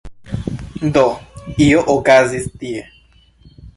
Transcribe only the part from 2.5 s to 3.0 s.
tie.